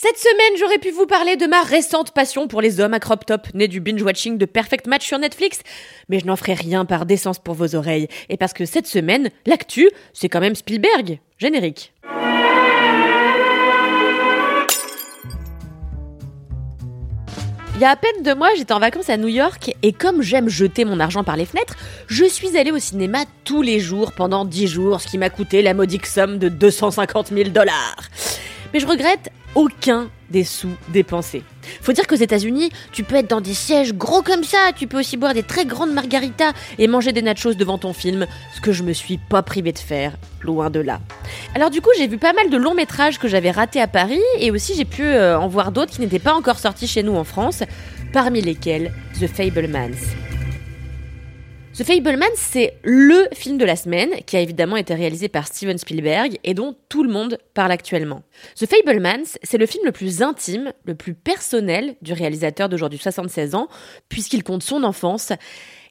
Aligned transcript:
Cette 0.00 0.16
semaine, 0.16 0.56
j'aurais 0.60 0.78
pu 0.78 0.92
vous 0.92 1.06
parler 1.06 1.34
de 1.34 1.46
ma 1.46 1.62
récente 1.62 2.12
passion 2.12 2.46
pour 2.46 2.60
les 2.60 2.78
hommes 2.78 2.94
à 2.94 3.00
crop 3.00 3.26
top, 3.26 3.48
née 3.52 3.66
du 3.66 3.80
binge-watching 3.80 4.38
de 4.38 4.44
Perfect 4.44 4.86
Match 4.86 5.04
sur 5.04 5.18
Netflix, 5.18 5.62
mais 6.08 6.20
je 6.20 6.26
n'en 6.26 6.36
ferai 6.36 6.54
rien 6.54 6.84
par 6.84 7.04
décence 7.04 7.40
pour 7.40 7.54
vos 7.54 7.74
oreilles, 7.74 8.06
et 8.28 8.36
parce 8.36 8.52
que 8.52 8.64
cette 8.64 8.86
semaine, 8.86 9.30
l'actu, 9.44 9.90
c'est 10.12 10.28
quand 10.28 10.38
même 10.38 10.54
Spielberg. 10.54 11.18
Générique. 11.36 11.92
Il 17.74 17.80
y 17.80 17.84
a 17.84 17.90
à 17.90 17.96
peine 17.96 18.22
deux 18.22 18.36
mois, 18.36 18.50
j'étais 18.56 18.74
en 18.74 18.78
vacances 18.78 19.10
à 19.10 19.16
New 19.16 19.26
York 19.26 19.74
et 19.82 19.92
comme 19.92 20.22
j'aime 20.22 20.48
jeter 20.48 20.84
mon 20.84 21.00
argent 21.00 21.24
par 21.24 21.36
les 21.36 21.44
fenêtres, 21.44 21.74
je 22.06 22.24
suis 22.24 22.56
allée 22.56 22.70
au 22.70 22.78
cinéma 22.78 23.24
tous 23.42 23.62
les 23.62 23.80
jours 23.80 24.12
pendant 24.12 24.44
10 24.44 24.68
jours, 24.68 25.00
ce 25.00 25.08
qui 25.08 25.18
m'a 25.18 25.28
coûté 25.28 25.60
la 25.60 25.74
modique 25.74 26.06
somme 26.06 26.38
de 26.38 26.48
250 26.48 27.30
000 27.30 27.48
dollars. 27.48 27.96
Mais 28.72 28.78
je 28.78 28.86
regrette 28.86 29.30
aucun 29.58 30.08
des 30.30 30.44
sous 30.44 30.70
dépensés. 30.90 31.42
Faut 31.82 31.92
dire 31.92 32.06
qu'aux 32.06 32.14
États-Unis, 32.14 32.70
tu 32.92 33.02
peux 33.02 33.16
être 33.16 33.28
dans 33.28 33.40
des 33.40 33.54
sièges 33.54 33.92
gros 33.92 34.22
comme 34.22 34.44
ça, 34.44 34.58
tu 34.76 34.86
peux 34.86 35.00
aussi 35.00 35.16
boire 35.16 35.34
des 35.34 35.42
très 35.42 35.66
grandes 35.66 35.92
margaritas 35.92 36.52
et 36.78 36.86
manger 36.86 37.12
des 37.12 37.22
nachos 37.22 37.54
devant 37.54 37.76
ton 37.76 37.92
film, 37.92 38.26
ce 38.54 38.60
que 38.60 38.70
je 38.70 38.84
me 38.84 38.92
suis 38.92 39.18
pas 39.18 39.42
privé 39.42 39.72
de 39.72 39.78
faire, 39.78 40.16
loin 40.42 40.70
de 40.70 40.78
là. 40.78 41.00
Alors 41.56 41.70
du 41.70 41.80
coup, 41.80 41.90
j'ai 41.98 42.06
vu 42.06 42.18
pas 42.18 42.32
mal 42.34 42.50
de 42.50 42.56
longs 42.56 42.74
métrages 42.74 43.18
que 43.18 43.26
j'avais 43.26 43.50
ratés 43.50 43.80
à 43.80 43.88
Paris 43.88 44.22
et 44.38 44.52
aussi 44.52 44.74
j'ai 44.76 44.84
pu 44.84 45.02
euh, 45.02 45.36
en 45.36 45.48
voir 45.48 45.72
d'autres 45.72 45.92
qui 45.92 46.02
n'étaient 46.02 46.20
pas 46.20 46.34
encore 46.34 46.60
sortis 46.60 46.86
chez 46.86 47.02
nous 47.02 47.16
en 47.16 47.24
France, 47.24 47.64
parmi 48.12 48.40
lesquels 48.40 48.92
The 49.18 49.26
Fablemans. 49.26 50.37
The 51.78 51.84
Fablemans, 51.84 52.34
c'est 52.34 52.74
LE 52.82 53.28
film 53.32 53.56
de 53.56 53.64
la 53.64 53.76
semaine, 53.76 54.10
qui 54.26 54.36
a 54.36 54.40
évidemment 54.40 54.76
été 54.76 54.94
réalisé 54.94 55.28
par 55.28 55.46
Steven 55.46 55.78
Spielberg 55.78 56.36
et 56.42 56.52
dont 56.52 56.74
tout 56.88 57.04
le 57.04 57.08
monde 57.08 57.38
parle 57.54 57.70
actuellement. 57.70 58.24
The 58.56 58.66
Fablemans, 58.66 59.38
c'est 59.44 59.58
le 59.58 59.66
film 59.66 59.84
le 59.84 59.92
plus 59.92 60.20
intime, 60.20 60.72
le 60.86 60.96
plus 60.96 61.14
personnel 61.14 61.94
du 62.02 62.14
réalisateur 62.14 62.68
d'aujourd'hui 62.68 62.98
76 62.98 63.54
ans, 63.54 63.68
puisqu'il 64.08 64.42
compte 64.42 64.64
son 64.64 64.82
enfance 64.82 65.30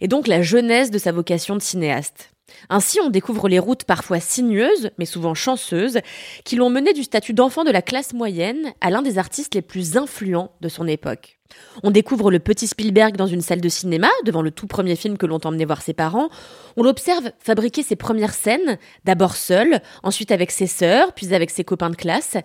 et 0.02 0.10
donc 0.10 0.28
la 0.28 0.42
jeunesse 0.42 0.92
de 0.92 0.98
sa 0.98 1.14
vocation 1.14 1.56
de 1.56 1.62
cinéaste. 1.62 2.32
Ainsi, 2.68 3.00
on 3.00 3.10
découvre 3.10 3.48
les 3.48 3.60
routes 3.60 3.86
parfois 3.86 4.20
sinueuses, 4.20 4.90
mais 4.98 5.06
souvent 5.06 5.36
chanceuses, 5.36 6.00
qui 6.44 6.58
l'ont 6.58 6.70
mené 6.70 6.92
du 6.92 7.04
statut 7.04 7.34
d'enfant 7.34 7.64
de 7.64 7.72
la 7.72 7.82
classe 7.82 8.12
moyenne 8.12 8.74
à 8.82 8.90
l'un 8.90 9.02
des 9.02 9.18
artistes 9.18 9.56
les 9.56 9.62
plus 9.62 9.96
influents 9.96 10.52
de 10.60 10.68
son 10.68 10.86
époque. 10.86 11.37
On 11.84 11.92
découvre 11.92 12.32
le 12.32 12.40
petit 12.40 12.68
Spielberg 12.68 13.16
dans 13.16 13.28
une 13.28 13.42
salle 13.42 13.62
de 13.62 13.70
cinéma, 13.70 14.10
devant 14.26 14.42
le 14.42 14.52
tout 14.52 14.68
premier 14.68 14.96
film 14.96 15.18
que 15.18 15.26
l'ont 15.26 15.40
emmené 15.44 15.66
voir 15.66 15.82
ses 15.82 15.94
parents. 15.94 16.30
On 16.76 16.84
l'observe 16.84 17.32
fabriquer 17.40 17.84
ses 17.84 17.96
premières 17.96 18.34
scènes, 18.34 18.78
d'abord 19.06 19.36
seul, 19.36 19.82
ensuite 20.04 20.32
avec 20.32 20.52
ses 20.52 20.68
sœurs, 20.68 21.14
puis 21.14 21.34
avec 21.34 21.50
ses 21.50 21.64
copains 21.64 21.90
de 21.90 21.96
classe. 21.96 22.38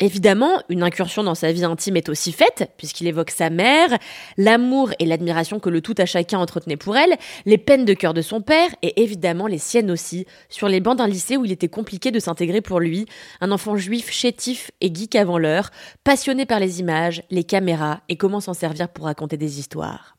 Évidemment, 0.00 0.60
une 0.68 0.82
incursion 0.82 1.22
dans 1.22 1.34
sa 1.34 1.52
vie 1.52 1.64
intime 1.64 1.96
est 1.96 2.08
aussi 2.08 2.32
faite, 2.32 2.70
puisqu'il 2.76 3.06
évoque 3.06 3.30
sa 3.30 3.48
mère, 3.48 3.96
l'amour 4.36 4.90
et 4.98 5.06
l'admiration 5.06 5.58
que 5.58 5.70
le 5.70 5.80
tout 5.80 5.94
à 5.98 6.06
chacun 6.06 6.38
entretenait 6.38 6.76
pour 6.76 6.96
elle, 6.96 7.16
les 7.46 7.58
peines 7.58 7.84
de 7.84 7.94
cœur 7.94 8.12
de 8.12 8.22
son 8.22 8.40
père, 8.40 8.68
et 8.82 9.02
évidemment 9.02 9.46
les 9.46 9.58
siennes 9.58 9.90
aussi, 9.90 10.26
sur 10.48 10.68
les 10.68 10.80
bancs 10.80 10.98
d'un 10.98 11.06
lycée 11.06 11.36
où 11.36 11.44
il 11.44 11.52
était 11.52 11.68
compliqué 11.68 12.10
de 12.10 12.18
s'intégrer 12.18 12.60
pour 12.60 12.80
lui, 12.80 13.06
un 13.40 13.50
enfant 13.52 13.76
juif 13.76 14.10
chétif 14.10 14.70
et 14.80 14.94
geek 14.94 15.16
avant 15.16 15.38
l'heure, 15.38 15.70
passionné 16.04 16.46
par 16.46 16.60
les 16.60 16.80
images, 16.80 17.22
les 17.30 17.44
caméras 17.44 18.00
et 18.08 18.16
comment 18.16 18.40
s'en 18.46 18.54
servir 18.54 18.88
pour 18.88 19.04
raconter 19.04 19.36
des 19.36 19.58
histoires. 19.58 20.16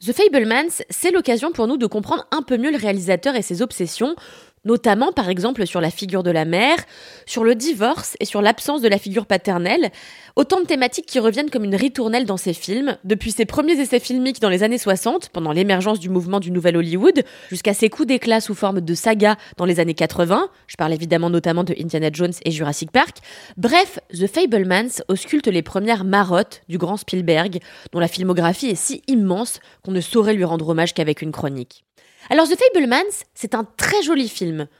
The 0.00 0.12
Fablemans, 0.12 0.82
c'est 0.90 1.12
l'occasion 1.12 1.52
pour 1.52 1.66
nous 1.66 1.76
de 1.76 1.86
comprendre 1.86 2.26
un 2.30 2.42
peu 2.42 2.58
mieux 2.58 2.70
le 2.70 2.76
réalisateur 2.76 3.36
et 3.36 3.42
ses 3.42 3.62
obsessions, 3.62 4.16
notamment 4.64 5.12
par 5.12 5.28
exemple 5.28 5.66
sur 5.66 5.80
la 5.80 5.90
figure 5.90 6.22
de 6.22 6.30
la 6.30 6.44
mère, 6.44 6.78
sur 7.26 7.44
le 7.44 7.54
divorce 7.54 8.16
et 8.20 8.24
sur 8.24 8.42
l'absence 8.42 8.80
de 8.80 8.88
la 8.88 8.98
figure 8.98 9.26
paternelle, 9.26 9.90
autant 10.36 10.60
de 10.60 10.66
thématiques 10.66 11.06
qui 11.06 11.20
reviennent 11.20 11.50
comme 11.50 11.64
une 11.64 11.76
ritournelle 11.76 12.26
dans 12.26 12.36
ses 12.36 12.52
films, 12.52 12.96
depuis 13.04 13.32
ses 13.32 13.44
premiers 13.44 13.80
essais 13.80 14.00
filmiques 14.00 14.40
dans 14.40 14.48
les 14.48 14.62
années 14.62 14.78
60, 14.78 15.28
pendant 15.30 15.52
l'émergence 15.52 16.00
du 16.00 16.08
mouvement 16.08 16.40
du 16.40 16.50
Nouvel 16.50 16.76
Hollywood, 16.76 17.22
jusqu'à 17.50 17.74
ses 17.74 17.88
coups 17.88 18.08
d'éclat 18.08 18.40
sous 18.40 18.54
forme 18.54 18.80
de 18.80 18.94
saga 18.94 19.36
dans 19.56 19.64
les 19.64 19.80
années 19.80 19.94
80, 19.94 20.48
je 20.66 20.76
parle 20.76 20.92
évidemment 20.92 21.30
notamment 21.30 21.64
de 21.64 21.74
Indiana 21.78 22.10
Jones 22.12 22.32
et 22.44 22.50
Jurassic 22.50 22.90
Park, 22.90 23.18
bref, 23.56 23.98
The 24.12 24.26
Fablemans 24.26 25.02
ausculte 25.08 25.46
les 25.46 25.62
premières 25.62 26.04
marottes 26.04 26.62
du 26.68 26.78
grand 26.78 26.96
Spielberg, 26.96 27.58
dont 27.92 28.00
la 28.00 28.08
filmographie 28.08 28.68
est 28.68 28.74
si 28.74 29.02
immense 29.08 29.60
qu'on 29.82 29.92
ne 29.92 30.00
saurait 30.00 30.34
lui 30.34 30.44
rendre 30.44 30.68
hommage 30.68 30.94
qu'avec 30.94 31.22
une 31.22 31.32
chronique. 31.32 31.84
Alors 32.30 32.48
The 32.48 32.56
Fablemans, 32.56 33.24
c'est 33.34 33.54
un 33.54 33.64
très 33.76 34.02
joli 34.02 34.28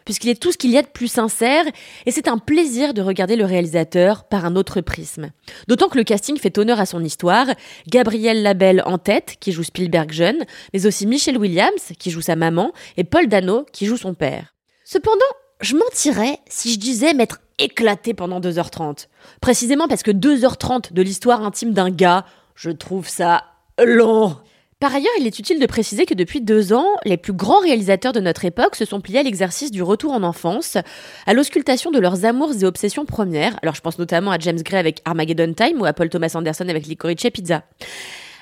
puisqu'il 0.04 0.30
est 0.30 0.40
tout 0.40 0.52
ce 0.52 0.58
qu'il 0.58 0.70
y 0.70 0.78
a 0.78 0.82
de 0.82 0.88
plus 0.88 1.08
sincère, 1.08 1.64
et 2.06 2.10
c'est 2.10 2.28
un 2.28 2.38
plaisir 2.38 2.94
de 2.94 3.02
regarder 3.02 3.36
le 3.36 3.44
réalisateur 3.44 4.24
par 4.24 4.44
un 4.44 4.56
autre 4.56 4.80
prisme. 4.80 5.30
D'autant 5.68 5.88
que 5.88 5.98
le 5.98 6.04
casting 6.04 6.38
fait 6.38 6.58
honneur 6.58 6.80
à 6.80 6.86
son 6.86 7.02
histoire, 7.02 7.46
Gabriel 7.88 8.42
Labelle 8.42 8.82
en 8.86 8.98
tête, 8.98 9.36
qui 9.40 9.52
joue 9.52 9.62
Spielberg 9.62 10.12
jeune, 10.12 10.44
mais 10.72 10.86
aussi 10.86 11.06
Michelle 11.06 11.38
Williams, 11.38 11.92
qui 11.98 12.10
joue 12.10 12.22
sa 12.22 12.36
maman, 12.36 12.72
et 12.96 13.04
Paul 13.04 13.28
Dano, 13.28 13.66
qui 13.72 13.86
joue 13.86 13.96
son 13.96 14.14
père. 14.14 14.54
Cependant, 14.84 15.20
je 15.60 15.76
mentirais 15.76 16.38
si 16.48 16.72
je 16.72 16.78
disais 16.78 17.14
m'être 17.14 17.40
éclaté 17.58 18.14
pendant 18.14 18.40
2h30. 18.40 19.08
Précisément 19.40 19.88
parce 19.88 20.02
que 20.02 20.10
2h30 20.10 20.92
de 20.92 21.02
l'histoire 21.02 21.42
intime 21.42 21.72
d'un 21.72 21.90
gars, 21.90 22.24
je 22.54 22.70
trouve 22.70 23.08
ça 23.08 23.44
long. 23.82 24.36
Par 24.84 24.94
ailleurs, 24.94 25.14
il 25.18 25.26
est 25.26 25.38
utile 25.38 25.58
de 25.58 25.64
préciser 25.64 26.04
que 26.04 26.12
depuis 26.12 26.42
deux 26.42 26.74
ans, 26.74 26.84
les 27.06 27.16
plus 27.16 27.32
grands 27.32 27.60
réalisateurs 27.60 28.12
de 28.12 28.20
notre 28.20 28.44
époque 28.44 28.76
se 28.76 28.84
sont 28.84 29.00
pliés 29.00 29.20
à 29.20 29.22
l'exercice 29.22 29.70
du 29.70 29.82
retour 29.82 30.12
en 30.12 30.22
enfance, 30.22 30.76
à 31.24 31.32
l'auscultation 31.32 31.90
de 31.90 31.98
leurs 31.98 32.26
amours 32.26 32.52
et 32.60 32.66
obsessions 32.66 33.06
premières. 33.06 33.58
Alors 33.62 33.74
je 33.74 33.80
pense 33.80 33.98
notamment 33.98 34.30
à 34.30 34.38
James 34.38 34.60
Gray 34.62 34.78
avec 34.78 35.00
Armageddon 35.06 35.54
Time 35.54 35.80
ou 35.80 35.86
à 35.86 35.94
Paul 35.94 36.10
Thomas 36.10 36.32
Anderson 36.34 36.68
avec 36.68 36.86
Licorice 36.86 37.30
Pizza. 37.32 37.62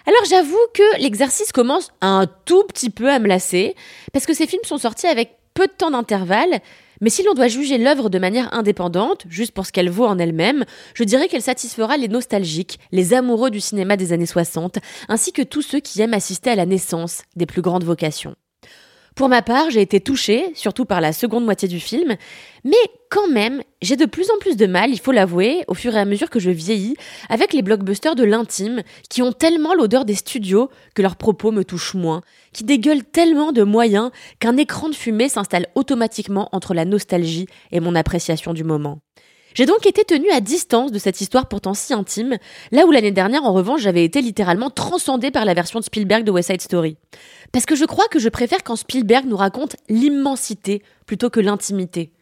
Alors 0.04 0.24
j'avoue 0.28 0.58
que 0.74 1.00
l'exercice 1.00 1.52
commence 1.52 1.92
un 2.00 2.26
tout 2.44 2.64
petit 2.64 2.90
peu 2.90 3.08
à 3.08 3.20
me 3.20 3.28
lasser, 3.28 3.76
parce 4.12 4.26
que 4.26 4.34
ces 4.34 4.48
films 4.48 4.64
sont 4.64 4.78
sortis 4.78 5.06
avec 5.06 5.36
peu 5.54 5.68
de 5.68 5.72
temps 5.72 5.92
d'intervalle, 5.92 6.60
mais 7.02 7.10
si 7.10 7.22
l'on 7.24 7.34
doit 7.34 7.48
juger 7.48 7.76
l'œuvre 7.76 8.08
de 8.08 8.18
manière 8.18 8.54
indépendante, 8.54 9.24
juste 9.28 9.52
pour 9.52 9.66
ce 9.66 9.72
qu'elle 9.72 9.90
vaut 9.90 10.06
en 10.06 10.18
elle-même, 10.18 10.64
je 10.94 11.04
dirais 11.04 11.28
qu'elle 11.28 11.42
satisfera 11.42 11.96
les 11.96 12.08
nostalgiques, 12.08 12.78
les 12.92 13.12
amoureux 13.12 13.50
du 13.50 13.60
cinéma 13.60 13.96
des 13.96 14.12
années 14.12 14.24
60, 14.24 14.78
ainsi 15.08 15.32
que 15.32 15.42
tous 15.42 15.62
ceux 15.62 15.80
qui 15.80 16.00
aiment 16.00 16.14
assister 16.14 16.50
à 16.50 16.56
la 16.56 16.64
naissance 16.64 17.22
des 17.34 17.44
plus 17.44 17.60
grandes 17.60 17.84
vocations. 17.84 18.36
Pour 19.14 19.28
ma 19.28 19.42
part, 19.42 19.70
j'ai 19.70 19.82
été 19.82 20.00
touchée, 20.00 20.52
surtout 20.54 20.86
par 20.86 21.00
la 21.00 21.12
seconde 21.12 21.44
moitié 21.44 21.68
du 21.68 21.80
film, 21.80 22.16
mais 22.64 22.76
quand 23.10 23.28
même, 23.28 23.62
j'ai 23.82 23.96
de 23.96 24.06
plus 24.06 24.30
en 24.30 24.38
plus 24.38 24.56
de 24.56 24.66
mal, 24.66 24.90
il 24.90 24.98
faut 24.98 25.12
l'avouer, 25.12 25.64
au 25.68 25.74
fur 25.74 25.94
et 25.94 25.98
à 25.98 26.06
mesure 26.06 26.30
que 26.30 26.40
je 26.40 26.50
vieillis, 26.50 26.96
avec 27.28 27.52
les 27.52 27.60
blockbusters 27.60 28.14
de 28.14 28.24
l'intime, 28.24 28.82
qui 29.10 29.20
ont 29.20 29.32
tellement 29.32 29.74
l'odeur 29.74 30.06
des 30.06 30.14
studios 30.14 30.70
que 30.94 31.02
leurs 31.02 31.16
propos 31.16 31.50
me 31.50 31.62
touchent 31.62 31.94
moins, 31.94 32.22
qui 32.54 32.64
dégueulent 32.64 33.04
tellement 33.04 33.52
de 33.52 33.62
moyens 33.62 34.10
qu'un 34.38 34.56
écran 34.56 34.88
de 34.88 34.94
fumée 34.94 35.28
s'installe 35.28 35.66
automatiquement 35.74 36.48
entre 36.52 36.72
la 36.72 36.86
nostalgie 36.86 37.46
et 37.70 37.80
mon 37.80 37.94
appréciation 37.94 38.54
du 38.54 38.64
moment. 38.64 39.00
J'ai 39.54 39.66
donc 39.66 39.86
été 39.86 40.04
tenue 40.04 40.30
à 40.30 40.40
distance 40.40 40.92
de 40.92 40.98
cette 40.98 41.20
histoire 41.20 41.46
pourtant 41.46 41.74
si 41.74 41.92
intime, 41.92 42.36
là 42.70 42.86
où 42.86 42.90
l'année 42.90 43.10
dernière, 43.10 43.44
en 43.44 43.52
revanche, 43.52 43.82
j'avais 43.82 44.04
été 44.04 44.22
littéralement 44.22 44.70
transcendée 44.70 45.30
par 45.30 45.44
la 45.44 45.54
version 45.54 45.78
de 45.78 45.84
Spielberg 45.84 46.24
de 46.24 46.30
West 46.30 46.50
Side 46.50 46.62
Story. 46.62 46.96
Parce 47.52 47.66
que 47.66 47.76
je 47.76 47.84
crois 47.84 48.08
que 48.08 48.18
je 48.18 48.30
préfère 48.30 48.64
quand 48.64 48.76
Spielberg 48.76 49.26
nous 49.26 49.36
raconte 49.36 49.76
l'immensité 49.90 50.82
plutôt 51.04 51.28
que 51.28 51.40
l'intimité. 51.40 52.12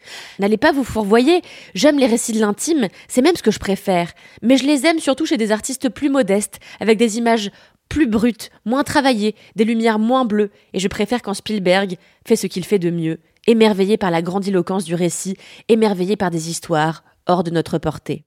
N'allez 0.41 0.57
pas 0.57 0.73
vous 0.73 0.83
fourvoyer, 0.83 1.43
j'aime 1.75 1.99
les 1.99 2.07
récits 2.07 2.33
de 2.33 2.41
l'intime, 2.41 2.89
c'est 3.07 3.23
même 3.23 3.37
ce 3.37 3.43
que 3.43 3.53
je 3.53 3.61
préfère, 3.61 4.13
mais 4.43 4.57
je 4.57 4.65
les 4.65 4.87
aime 4.87 4.99
surtout 4.99 5.27
chez 5.27 5.37
des 5.37 5.53
artistes 5.53 5.89
plus 5.89 6.09
modestes, 6.09 6.59
avec 6.81 6.99
des 6.99 7.19
images 7.19 7.53
plus 7.89 8.07
brutes, 8.09 8.51
moins 8.65 8.83
travaillées, 8.83 9.37
des 9.55 9.65
lumières 9.65 9.99
moins 10.01 10.25
bleues, 10.25 10.51
et 10.73 10.81
je 10.81 10.89
préfère 10.89 11.23
quand 11.23 11.35
Spielberg 11.35 11.97
fait 12.27 12.37
ce 12.37 12.49
qu'il 12.49 12.65
fait 12.65 12.79
de 12.79 12.91
mieux, 12.91 13.21
émerveillé 13.47 13.97
par 13.97 14.11
la 14.11 14.23
grandiloquence 14.23 14.85
du 14.85 14.95
récit, 14.97 15.37
émerveillé 15.69 16.17
par 16.17 16.31
des 16.31 16.51
histoires 16.51 17.05
hors 17.27 17.45
de 17.45 17.51
notre 17.51 17.79
portée. 17.79 18.25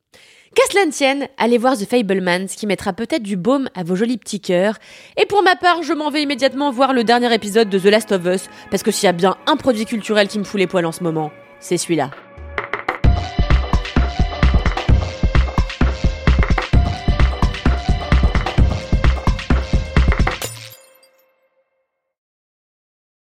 Qu'à 0.55 0.63
cela 0.69 0.85
ne 0.85 0.91
tienne, 0.91 1.27
allez 1.37 1.57
voir 1.57 1.77
The 1.77 1.85
Fablemans 1.85 2.45
qui 2.45 2.67
mettra 2.67 2.93
peut-être 2.93 3.23
du 3.23 3.37
baume 3.37 3.69
à 3.73 3.83
vos 3.83 3.95
jolis 3.95 4.19
petits 4.19 4.39
cœurs. 4.39 4.77
Et 5.17 5.25
pour 5.25 5.41
ma 5.41 5.55
part, 5.55 5.81
je 5.81 5.93
m'en 5.93 6.11
vais 6.11 6.21
immédiatement 6.21 6.69
voir 6.69 6.93
le 6.93 7.03
dernier 7.03 7.33
épisode 7.33 7.69
de 7.69 7.79
The 7.79 7.85
Last 7.85 8.11
of 8.11 8.25
Us, 8.25 8.49
parce 8.69 8.83
que 8.83 8.91
s'il 8.91 9.07
y 9.07 9.09
a 9.09 9.13
bien 9.13 9.35
un 9.47 9.57
produit 9.57 9.85
culturel 9.85 10.27
qui 10.27 10.37
me 10.37 10.43
fout 10.43 10.59
les 10.59 10.67
poils 10.67 10.85
en 10.85 10.91
ce 10.91 11.03
moment, 11.03 11.31
c'est 11.59 11.77
celui-là. 11.77 12.11